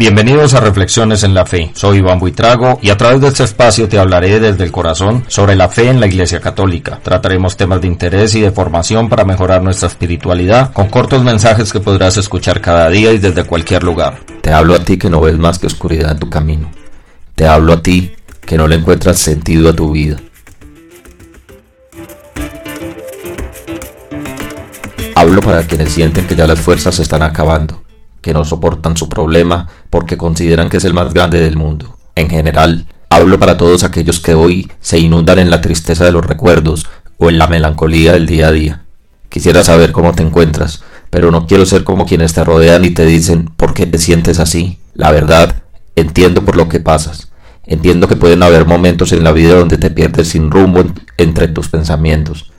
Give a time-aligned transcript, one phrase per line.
[0.00, 1.72] Bienvenidos a Reflexiones en la Fe.
[1.74, 5.54] Soy Iván Buitrago y a través de este espacio te hablaré desde el corazón sobre
[5.54, 6.98] la fe en la Iglesia Católica.
[7.02, 11.80] Trataremos temas de interés y de formación para mejorar nuestra espiritualidad con cortos mensajes que
[11.80, 14.20] podrás escuchar cada día y desde cualquier lugar.
[14.40, 16.70] Te hablo a ti que no ves más que oscuridad en tu camino.
[17.34, 20.16] Te hablo a ti que no le encuentras sentido a tu vida.
[25.14, 27.82] Hablo para quienes sienten que ya las fuerzas se están acabando
[28.20, 31.96] que no soportan su problema porque consideran que es el más grande del mundo.
[32.14, 36.24] En general, hablo para todos aquellos que hoy se inundan en la tristeza de los
[36.24, 36.86] recuerdos
[37.18, 38.82] o en la melancolía del día a día.
[39.28, 43.04] Quisiera saber cómo te encuentras, pero no quiero ser como quienes te rodean y te
[43.04, 44.78] dicen por qué te sientes así.
[44.94, 45.62] La verdad,
[45.96, 47.28] entiendo por lo que pasas.
[47.66, 50.84] Entiendo que pueden haber momentos en la vida donde te pierdes sin rumbo
[51.18, 52.50] entre tus pensamientos,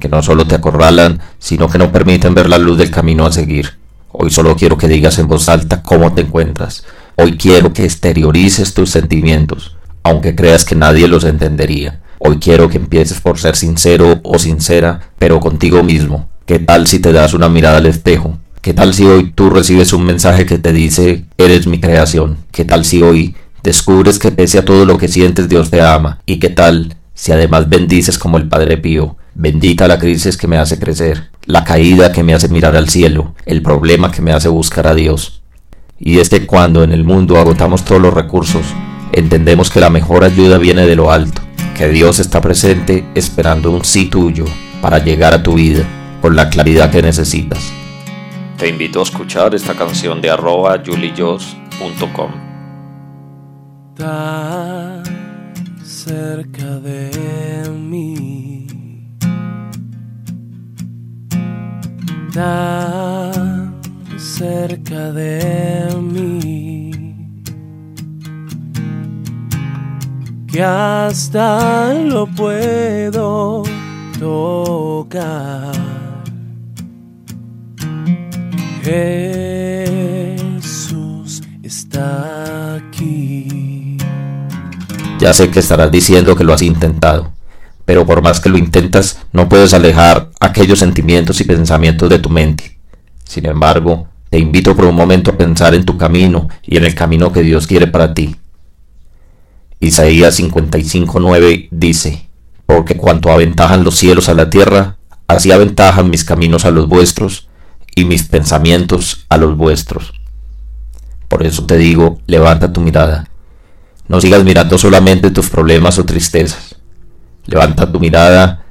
[0.00, 3.32] que no solo te acorralan, sino que no permiten ver la luz del camino a
[3.32, 3.78] seguir.
[4.10, 6.84] Hoy solo quiero que digas en voz alta cómo te encuentras.
[7.16, 12.00] Hoy quiero que exteriorices tus sentimientos, aunque creas que nadie los entendería.
[12.18, 16.28] Hoy quiero que empieces por ser sincero o sincera, pero contigo mismo.
[16.46, 18.38] ¿Qué tal si te das una mirada al espejo?
[18.62, 22.38] ¿Qué tal si hoy tú recibes un mensaje que te dice, eres mi creación?
[22.50, 26.20] ¿Qué tal si hoy descubres que pese a todo lo que sientes Dios te ama?
[26.24, 29.18] ¿Y qué tal si además bendices como el Padre Pío?
[29.40, 33.36] Bendita la crisis que me hace crecer, la caída que me hace mirar al cielo,
[33.46, 35.42] el problema que me hace buscar a Dios.
[35.96, 38.66] Y desde cuando en el mundo agotamos todos los recursos,
[39.12, 41.40] entendemos que la mejor ayuda viene de lo alto,
[41.76, 44.44] que Dios está presente esperando un sí tuyo
[44.82, 45.84] para llegar a tu vida
[46.20, 47.72] con la claridad que necesitas.
[48.56, 52.32] Te invito a escuchar esta canción de arroba juliyos.com.
[55.84, 57.47] cerca de
[64.16, 66.90] cerca de mí
[70.46, 73.62] que hasta lo puedo
[74.18, 75.72] tocar.
[80.02, 83.98] Jesús está aquí.
[85.18, 87.37] Ya sé que estarás diciendo que lo has intentado
[87.88, 92.28] pero por más que lo intentas, no puedes alejar aquellos sentimientos y pensamientos de tu
[92.28, 92.78] mente.
[93.24, 96.94] Sin embargo, te invito por un momento a pensar en tu camino y en el
[96.94, 98.36] camino que Dios quiere para ti.
[99.80, 102.28] Isaías 55:9 dice,
[102.66, 107.48] Porque cuanto aventajan los cielos a la tierra, así aventajan mis caminos a los vuestros
[107.96, 110.12] y mis pensamientos a los vuestros.
[111.26, 113.30] Por eso te digo, levanta tu mirada.
[114.08, 116.77] No sigas mirando solamente tus problemas o tristezas.
[117.48, 118.62] Levanta tu mirada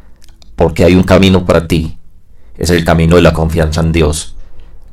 [0.55, 1.97] porque hay un camino para ti.
[2.59, 4.35] Es el camino de la confianza en Dios.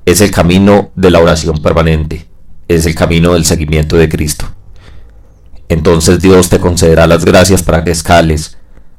[0.06, 2.26] Es el camino de la oración permanente.
[2.66, 4.46] Es el camino del seguimiento de Cristo.
[5.68, 8.56] Entonces Dios te concederá las gracias para que escales,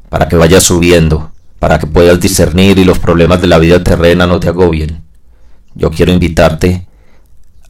[0.10, 4.28] para que vayas subiendo, para que puedas discernir y los problemas de la vida terrena
[4.28, 5.04] no te agobien.
[5.74, 6.88] Yo quiero invitarte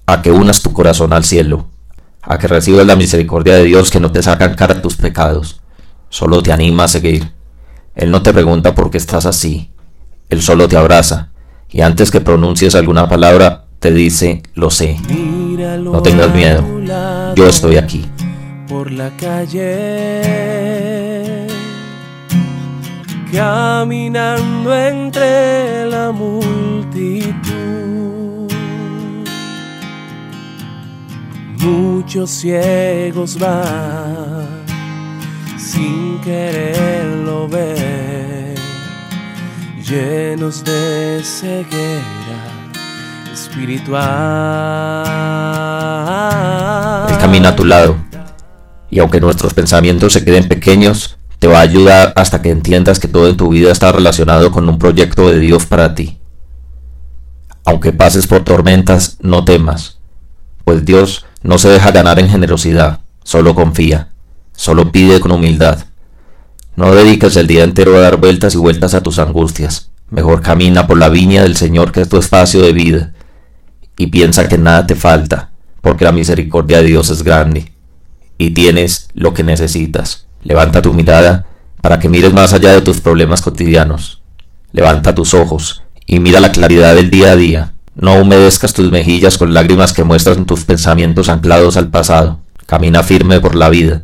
[0.06, 1.70] a que unas tu corazón al cielo,
[2.22, 5.62] a que recibas la misericordia de Dios que no te sacan cara tus pecados,
[6.16, 7.34] solo te anima a seguir.
[7.94, 9.70] Él no te pregunta por qué estás así,
[10.30, 11.32] Él solo te abraza
[11.70, 14.98] y antes que pronuncies alguna palabra te dice, lo sé,
[15.78, 16.64] no tengas miedo,
[17.36, 18.06] yo estoy aquí.
[18.70, 20.22] Por la calle,
[23.34, 27.44] caminando entre la multitud.
[31.60, 34.65] Muchos ciegos van
[35.66, 38.56] sin quererlo ver,
[39.84, 42.04] llenos de ceguera
[43.34, 45.08] espiritual.
[47.10, 47.98] Él camina a tu lado,
[48.92, 53.08] y aunque nuestros pensamientos se queden pequeños, te va a ayudar hasta que entiendas que
[53.08, 56.20] todo en tu vida está relacionado con un proyecto de Dios para ti.
[57.66, 59.98] Aunque pases por tormentas, no temas,
[60.64, 64.10] pues Dios no se deja ganar en generosidad, solo confía.
[64.56, 65.86] Solo pide con humildad.
[66.76, 69.92] No dediques el día entero a dar vueltas y vueltas a tus angustias.
[70.10, 73.14] Mejor camina por la viña del Señor que es tu espacio de vida.
[73.98, 77.72] Y piensa que nada te falta, porque la misericordia de Dios es grande.
[78.38, 80.28] Y tienes lo que necesitas.
[80.44, 81.46] Levanta tu mirada
[81.82, 84.22] para que mires más allá de tus problemas cotidianos.
[84.72, 87.74] Levanta tus ojos y mira la claridad del día a día.
[87.96, 92.40] No humedezcas tus mejillas con lágrimas que muestran tus pensamientos anclados al pasado.
[92.66, 94.04] Camina firme por la vida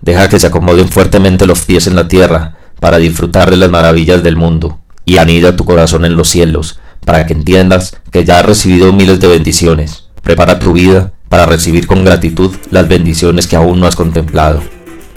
[0.00, 4.22] Deja que se acomoden fuertemente los pies en la tierra para disfrutar de las maravillas
[4.22, 8.46] del mundo, y anida tu corazón en los cielos, para que entiendas que ya has
[8.46, 10.04] recibido miles de bendiciones.
[10.22, 14.62] Prepara tu vida para recibir con gratitud las bendiciones que aún no has contemplado.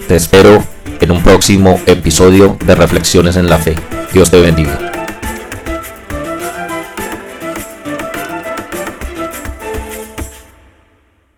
[0.07, 0.63] Te espero
[1.00, 3.75] en un próximo episodio de Reflexiones en la Fe.
[4.13, 4.90] Dios te bendiga.